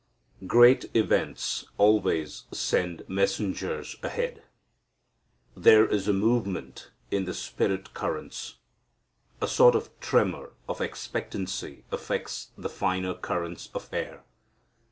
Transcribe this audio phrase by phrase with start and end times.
[0.47, 4.41] Great events always send messengers ahead.
[5.55, 8.55] There is a movement in the spirit currents.
[9.41, 14.23] A sort of tremor of expectancy affects the finer currents of air.